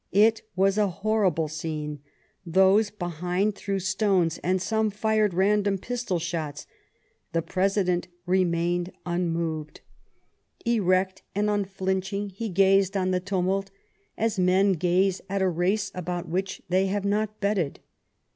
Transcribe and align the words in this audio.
It 0.17 0.41
was 0.55 0.79
a 0.79 0.87
horrible 0.87 1.47
scene. 1.47 1.99
Those 2.43 2.89
behind 2.89 3.53
threw 3.53 3.77
stones, 3.79 4.39
and 4.39 4.59
some 4.59 4.89
fired 4.89 5.31
random 5.31 5.77
pistol 5.77 6.17
shots. 6.17 6.65
The 7.33 7.43
President 7.43 8.07
remained 8.25 8.93
unmoved. 9.05 9.81
Erect 10.65 11.21
and 11.35 11.51
unflinching 11.51 12.29
he 12.31 12.49
gazed 12.49 12.97
on 12.97 13.11
the 13.11 13.19
tumult 13.19 13.69
as 14.17 14.39
men 14.39 14.73
gaze 14.73 15.21
at 15.29 15.43
a 15.43 15.47
race 15.49 15.91
about 15.93 16.27
which 16.27 16.63
they 16.67 16.87
have 16.87 17.05
not 17.05 17.39
betted. 17.39 17.79